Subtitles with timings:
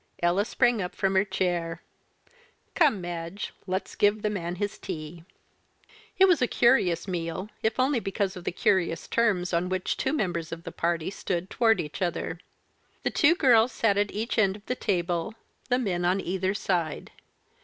[0.23, 1.83] Ella sprang up from her chair.
[2.73, 5.25] "Come, Madge, let's give the man his tea."
[6.17, 10.11] It was a curious meal if only because of the curious terms on which two
[10.11, 12.39] members of the party stood toward each other.
[13.03, 15.35] The two girls sat at each end of the table,
[15.69, 17.11] the men on either side.